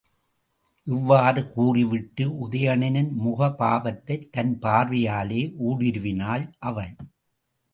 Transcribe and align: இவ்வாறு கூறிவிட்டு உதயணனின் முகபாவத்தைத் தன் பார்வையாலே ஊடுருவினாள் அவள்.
இவ்வாறு 0.87 1.51
கூறிவிட்டு 1.51 2.25
உதயணனின் 2.47 3.11
முகபாவத்தைத் 3.25 4.29
தன் 4.29 4.59
பார்வையாலே 4.61 5.43
ஊடுருவினாள் 5.69 6.45
அவள். 6.59 6.95